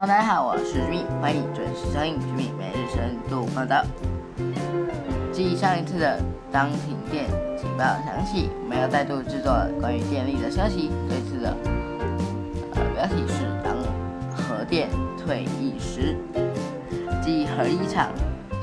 [0.00, 3.84] 大家好，我是君欢迎准时收听君米每日深度报道。
[5.30, 6.18] 继上一次的
[6.50, 10.90] 当停电警报响起，我们要再度制作关于电力的消息。
[11.06, 11.54] 这次的
[12.76, 13.76] 呃标题是当
[14.32, 16.16] 核电退役时，
[17.22, 18.08] 即核一厂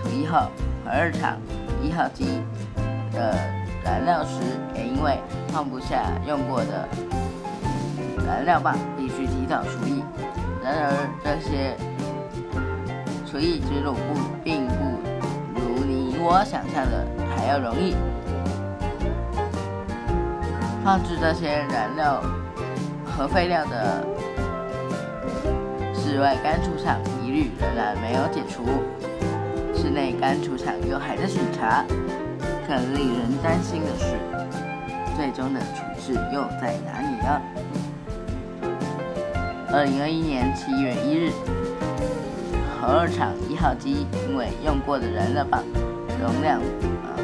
[0.00, 0.46] 除役后，
[0.84, 1.36] 核二厂
[1.82, 2.40] 一号机
[3.12, 3.34] 的
[3.82, 4.38] 燃料时，
[4.76, 6.88] 也因为放不下用过的
[8.24, 9.93] 燃料棒，必须提早除役。
[10.64, 10.88] 然而，
[11.22, 11.76] 这些
[13.30, 17.94] 厨艺之路不并不如你我想象的还要容易。
[20.82, 22.22] 放置这些燃料
[23.04, 24.02] 和废料的
[25.94, 28.64] 室外干储厂一律仍然没有解除，
[29.76, 31.84] 室内干储厂又还在巡查。
[32.66, 34.16] 更令人担心的是，
[35.14, 37.42] 最终的处置又在哪里呢？
[39.74, 41.32] 二零二一年七月一日，
[42.78, 45.64] 核二厂一号机因为用过的燃料棒
[46.22, 46.60] 容量，
[47.02, 47.18] 呃，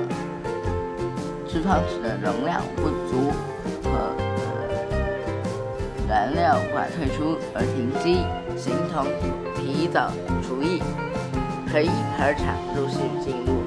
[1.48, 3.30] 释放时的容量不足
[3.84, 4.16] 和
[6.08, 8.26] 燃料无法退出而停机，
[8.58, 9.06] 形同
[9.54, 10.10] 提早
[10.42, 10.82] 除役。
[11.70, 13.62] 核一、核二厂陆续进入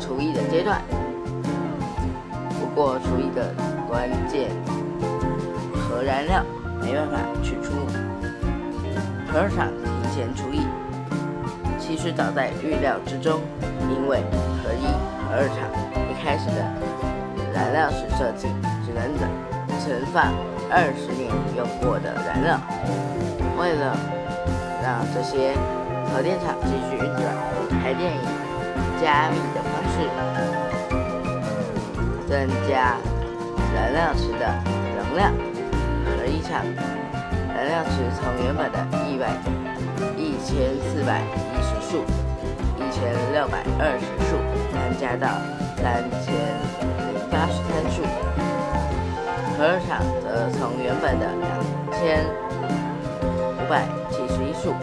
[0.00, 0.82] 除役的阶段，
[2.58, 3.54] 不过除役的
[3.88, 4.50] 关键
[5.88, 6.44] 核燃料。
[6.80, 7.72] 没办法取出，
[9.30, 10.66] 核二厂提前除役，
[11.78, 13.40] 其实早在预料之中。
[13.88, 14.22] 因为
[14.62, 14.84] 核一、
[15.24, 15.64] 核二厂
[16.08, 16.60] 一开始的
[17.54, 18.48] 燃料室设计
[18.84, 19.28] 只能等
[19.80, 20.32] 存放
[20.70, 22.60] 二十年用过的燃料，
[23.58, 23.96] 为了
[24.82, 25.56] 让这些
[26.12, 27.32] 核电厂继续运转，
[27.80, 28.20] 台电以
[29.00, 29.96] 加密的方式
[32.28, 32.96] 增加
[33.74, 34.44] 燃料池的
[34.96, 35.32] 容量。
[36.28, 36.62] 一场
[37.54, 39.32] 燃料池从原本的一百
[40.16, 42.04] 一千四百一十束、
[42.76, 44.36] 一千六百二十束
[44.72, 45.40] 增加到
[45.76, 46.34] 三千
[47.08, 48.02] 零八十三束，
[49.56, 51.48] 核二厂则从原本的两
[51.92, 52.24] 千
[53.56, 54.74] 五百七十一束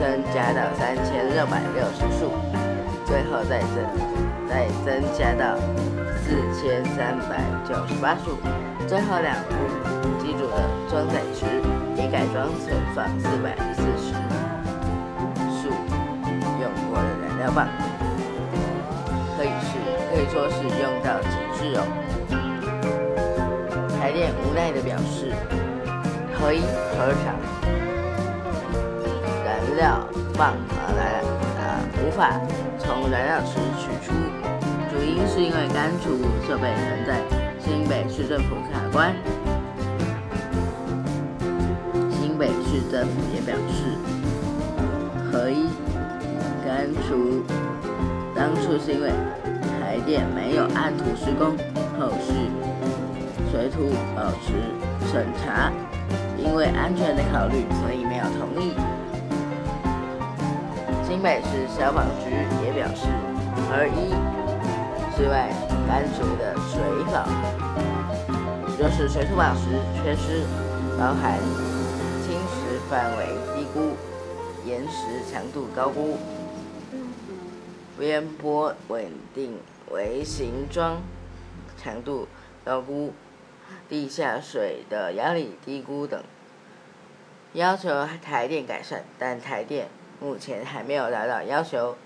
[0.00, 2.32] 增加到三千六百六十束，
[3.06, 3.78] 最后再增
[4.48, 5.56] 再增加到
[6.18, 8.36] 四千三百九十八束，
[8.88, 10.01] 最后两部。
[10.22, 10.56] 机组的
[10.88, 11.44] 装载池
[11.96, 14.14] 已改装存放四百四十
[15.50, 15.68] 束
[16.60, 17.66] 用过的燃料棒，
[19.36, 19.74] 可以是
[20.08, 21.82] 可以说是用到极致哦。
[23.98, 25.32] 台电无奈的表示，
[26.38, 27.34] 核一、核二厂
[29.44, 30.06] 燃料
[30.38, 31.18] 棒啊来
[31.58, 32.40] 啊无法
[32.78, 34.14] 从燃料池取出，
[34.88, 36.16] 主因是因为干储
[36.46, 37.10] 设备仍在
[37.58, 39.12] 新北市政府卡关。
[42.72, 43.84] 市政府也表示，
[45.30, 45.68] 核一
[46.64, 47.44] 干除
[48.34, 49.10] 当初是因为
[49.78, 51.50] 台电没有按图施工，
[52.00, 52.32] 后续
[53.50, 54.54] 水土保持
[55.12, 55.70] 审查，
[56.38, 58.72] 因为安全的考虑，所以没有同意。
[61.06, 62.30] 新北市消防局
[62.64, 63.06] 也表示，
[63.68, 64.14] 核一
[65.14, 65.50] 室外
[65.86, 66.80] 干除的水
[67.12, 67.28] 保，
[68.78, 70.40] 就是水土保持缺失，
[70.98, 71.38] 包含。
[72.92, 73.24] 范围
[73.56, 73.96] 低估，
[74.66, 76.18] 岩石强度高估，
[77.98, 79.58] 边坡稳定
[79.90, 81.00] 为形状
[81.74, 82.28] 强度
[82.62, 83.14] 高估，
[83.88, 86.22] 地下水的压力低估等，
[87.54, 89.88] 要求台电改善，但台电
[90.20, 91.96] 目前还没有达到要求。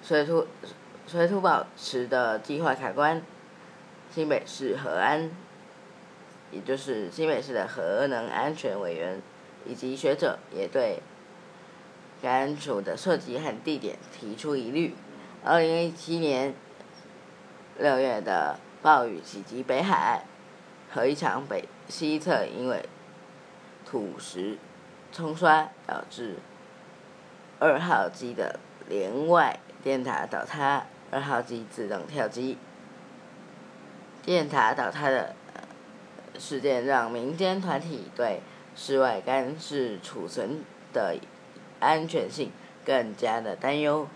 [0.00, 0.46] 水土
[1.08, 3.20] 水土保持的计划卡关，
[4.14, 5.32] 新北市和安。
[6.54, 9.20] 也就是新北市的核能安全委员
[9.66, 11.00] 以及学者也对
[12.22, 14.94] 干储的设计和地点提出疑虑。
[15.42, 16.54] 二零一七年
[17.76, 20.24] 六月的暴雨袭击北海，
[20.92, 22.88] 核一厂北西侧因为
[23.84, 24.56] 土石
[25.10, 26.36] 冲刷导致
[27.58, 32.58] 二号机的连外电塔倒塌，二号机自动跳机，
[34.22, 35.34] 电塔倒塌的。
[36.38, 38.40] 事件让民间团体对
[38.74, 41.16] 室外干式储存的
[41.80, 42.50] 安全性
[42.84, 44.08] 更加的担忧。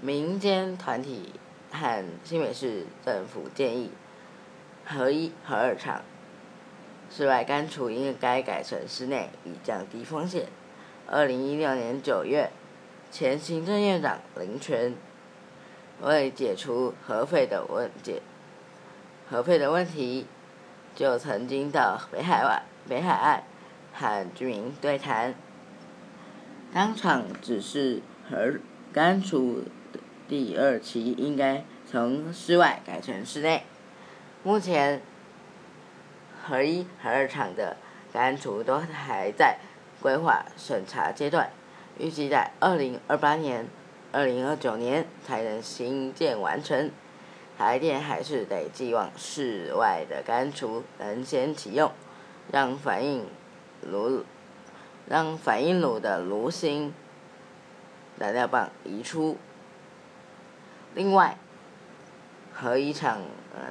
[0.00, 1.32] 民间团体
[1.70, 3.90] 和新北市政府建议，
[4.84, 6.02] 核一、核二厂
[7.10, 10.46] 室外干储应该改成室内，以降低风险。
[11.06, 12.50] 二零一六年九月，
[13.10, 14.94] 前行政院长林权
[16.02, 18.20] 为解除核废的问解
[19.30, 20.26] 核废的问题。
[20.96, 23.44] 就曾经到北海湾、北海岸
[23.92, 25.34] 和居民对谈，
[26.72, 28.00] 当场指示
[28.30, 28.54] 核
[28.94, 29.62] 干除
[30.26, 33.64] 第二期应该从室外改成室内。
[34.42, 35.02] 目前，
[36.42, 37.76] 核一、核二厂的
[38.10, 39.58] 干除都还在
[40.00, 41.50] 规划审查阶段，
[41.98, 43.68] 预计在二零二八年、
[44.12, 46.90] 二零二九年才能新建完成。
[47.56, 51.90] 台电还是得寄望室外的干除能先启用，
[52.52, 53.26] 让反应
[53.80, 54.24] 炉
[55.08, 56.92] 让反应炉的炉芯
[58.18, 59.38] 燃料棒移出。
[60.94, 61.38] 另外，
[62.52, 63.20] 核一厂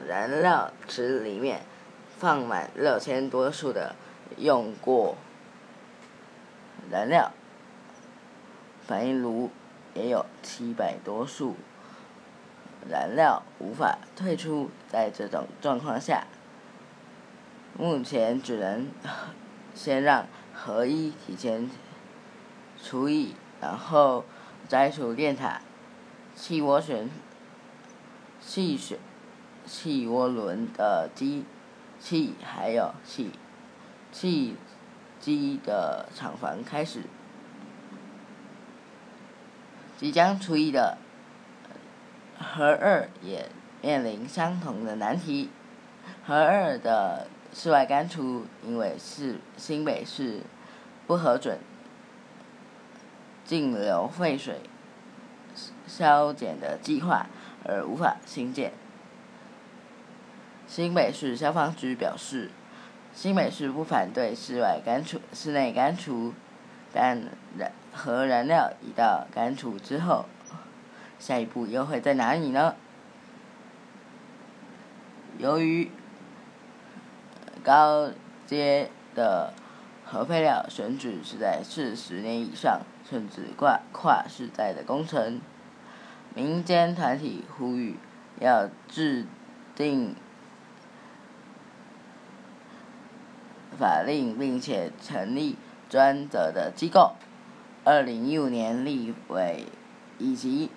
[0.08, 1.62] 燃料池里面
[2.18, 3.96] 放满六千多束的
[4.38, 5.16] 用过
[6.90, 7.32] 燃料，
[8.88, 9.52] 反应炉
[9.94, 11.56] 也有七百多束。
[12.90, 16.28] 燃料无法退出，在这种状况下，
[17.78, 18.88] 目前只能
[19.74, 21.70] 先让合一提前
[22.82, 24.24] 除以，然后
[24.70, 25.62] 摘除电塔、
[26.36, 27.10] 气涡旋、
[28.40, 29.00] 气旋、
[29.66, 31.44] 气涡轮的机
[32.00, 33.32] 器，还有气
[34.12, 34.56] 气
[35.20, 37.02] 机的厂房开始，
[39.98, 41.00] 即将除役的。
[42.54, 43.50] 核二也
[43.82, 45.50] 面临相同的难题，
[46.26, 50.42] 核二的室外干除因为是新北市
[51.06, 51.60] 不核准
[53.44, 54.62] 径流废水
[55.86, 57.28] 消减的计划
[57.66, 58.72] 而无法新建。
[60.68, 62.50] 新北市消防局表示，
[63.14, 66.34] 新北市不反对室外干除、室内干除，
[66.94, 67.22] 但
[67.58, 70.26] 燃核燃料已到干除之后。
[71.26, 72.76] 下一步又会在哪里呢？
[75.40, 75.90] 由于
[77.64, 78.12] 高
[78.46, 79.52] 阶的
[80.06, 85.42] 核废料选址是在四十年以上，甚至跨跨世代的工程，
[86.36, 87.96] 民间团体呼吁
[88.40, 89.26] 要制
[89.74, 90.14] 定
[93.80, 95.56] 法令，并且成立
[95.90, 97.14] 专责的机构。
[97.84, 99.66] 二零一五年立委
[100.20, 100.70] 以及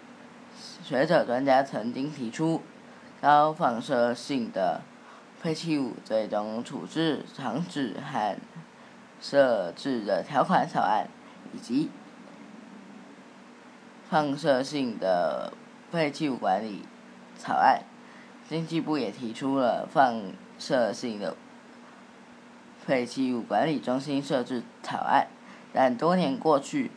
[0.82, 2.62] 学者专家曾经提出
[3.20, 4.80] 高放射性的
[5.38, 8.36] 废弃物最终处置场址和
[9.20, 11.08] 设置的条款草案，
[11.52, 11.90] 以及
[14.08, 15.52] 放射性的
[15.90, 16.84] 废弃物管理
[17.36, 17.82] 草案。
[18.48, 20.22] 经济部也提出了放
[20.58, 21.36] 射性的
[22.86, 25.28] 废弃物管理中心设置草案，
[25.72, 26.90] 但多年过去，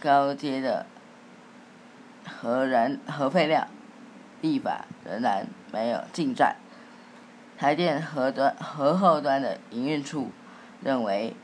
[0.00, 0.86] 高阶的。
[2.26, 3.66] 核燃核废料
[4.40, 6.56] 立法仍然没有进展。
[7.56, 10.30] 台电核端核后端的营运处
[10.82, 11.34] 认为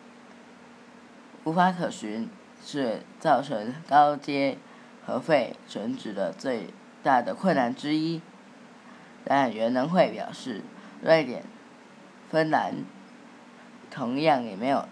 [1.44, 2.28] 无法可循，
[2.64, 4.58] 是造成高阶
[5.06, 8.20] 核废选址的最大的困难之一。
[9.24, 10.62] 但原能会表示，
[11.02, 11.44] 瑞典、
[12.30, 12.74] 芬兰
[13.90, 14.86] 同样也没有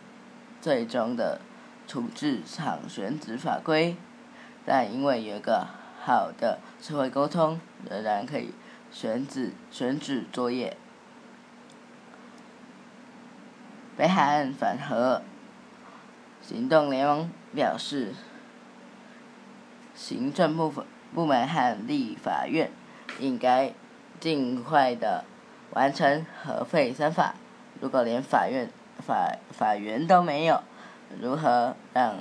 [0.60, 1.40] 最终的
[1.86, 3.96] 处置场选址法规，
[4.68, 5.66] 但因为有一个。
[6.00, 7.60] 好的社会沟通
[7.90, 8.54] 仍然可以
[8.90, 10.74] 选址选址作业。
[13.94, 15.20] 北海岸反核
[16.40, 18.14] 行动联盟表示，
[19.94, 22.70] 行政部分部门和立法院
[23.18, 23.74] 应该
[24.18, 25.24] 尽快的
[25.72, 27.34] 完成核废三法。
[27.80, 30.62] 如果连法院法法源都没有，
[31.20, 32.14] 如何让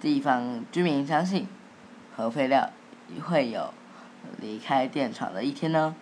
[0.00, 1.46] 地方居民相信？
[2.16, 2.70] 核废料
[3.24, 3.74] 会有
[4.40, 5.94] 离开电厂的一天呢？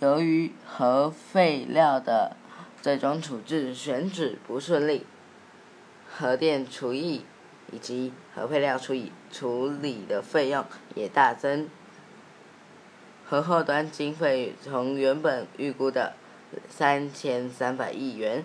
[0.00, 2.36] 由于核废料的
[2.80, 5.04] 最终处置选址不顺利，
[6.08, 7.24] 核电除役
[7.72, 10.64] 以及核废料处理处理的费用
[10.94, 11.68] 也大增。
[13.26, 16.14] 核后端经费从原本预估的
[16.68, 18.44] 三千三百亿元，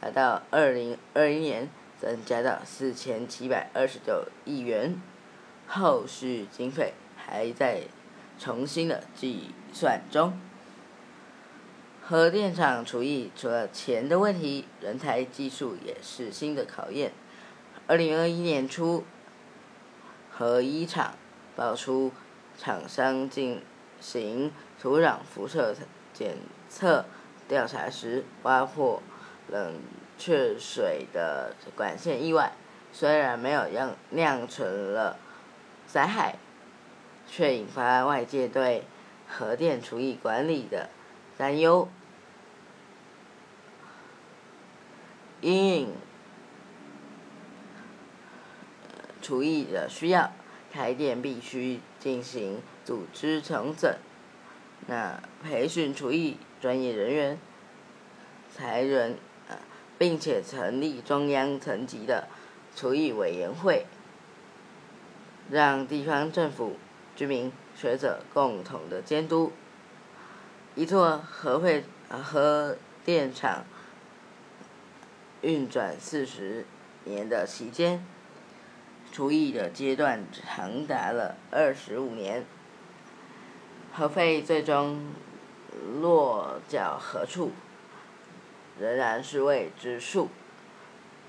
[0.00, 1.68] 达到二零二一年。
[2.00, 5.00] 增加到四千七百二十九亿元，
[5.66, 7.82] 后续经费还在
[8.38, 10.38] 重新的计算中。
[12.00, 17.12] 核电厂除役除了钱的问题，人才、技术也是新的考验。
[17.86, 19.04] 二零二一年初，
[20.30, 21.14] 核一厂
[21.54, 22.12] 爆出
[22.56, 23.60] 厂商进
[24.00, 25.74] 行土壤辐射
[26.14, 26.36] 检
[26.70, 27.04] 测
[27.46, 29.02] 调查时挖破
[29.48, 29.74] 冷。
[30.18, 32.52] 却水的管线意外，
[32.92, 35.16] 虽然没有酿酿成了
[35.86, 36.36] 灾害，
[37.26, 38.82] 却引发外界对
[39.28, 40.90] 核电厨艺管理的
[41.36, 41.88] 担忧。
[45.40, 45.94] 因应
[49.22, 50.32] 厨艺的需要，
[50.72, 53.94] 开店必须进行组织重整。
[54.88, 57.38] 那培训厨艺专业人员，
[58.50, 59.16] 才能，
[59.98, 62.28] 并且成立中央层级的
[62.76, 63.86] 厨艺委员会，
[65.50, 66.76] 让地方政府、
[67.16, 69.52] 居民、学者共同的监督。
[70.76, 73.64] 一座核会核电厂
[75.42, 76.64] 运转四十
[77.04, 78.06] 年的期间，
[79.10, 82.46] 厨艺的阶段长达了二十五年。
[83.92, 85.12] 核废最终
[86.00, 87.50] 落脚何处，
[88.80, 90.28] 仍然是未知数。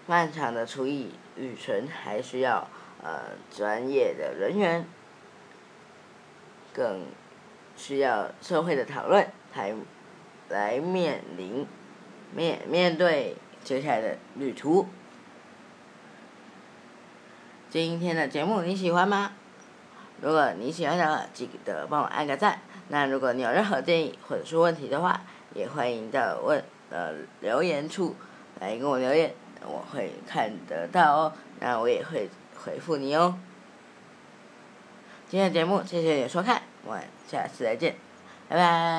[0.07, 2.67] 漫长的厨艺旅程还需要
[3.03, 4.85] 呃专业的人员，
[6.73, 7.05] 更
[7.75, 9.27] 需要社会的讨论。
[9.53, 9.73] 才，
[10.49, 11.65] 来面临
[12.35, 14.87] 面面对接下来的旅途。
[17.69, 19.31] 今天的节目你喜欢吗？
[20.21, 22.59] 如果你喜欢的话，记得帮我按个赞。
[22.89, 25.21] 那如果你有任何建议或者是问题的话，
[25.53, 28.15] 也欢迎到问的留言处
[28.59, 29.33] 来跟我留言，
[29.65, 31.33] 我会看得到哦。
[31.59, 32.29] 那我也会
[32.63, 33.37] 回复你哦。
[35.27, 37.95] 今天的节目谢谢你的收看，我们下次再见，
[38.47, 38.89] 拜拜。